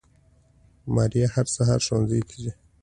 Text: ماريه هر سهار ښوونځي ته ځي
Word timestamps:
ماريه 0.95 1.27
هر 1.35 1.45
سهار 1.55 1.79
ښوونځي 1.85 2.19
ته 2.27 2.35
ځي 2.41 2.51